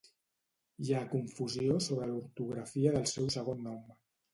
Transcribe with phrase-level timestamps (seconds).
[0.85, 3.91] Hi ha confusió sobre l'ortografia del seu segon nom.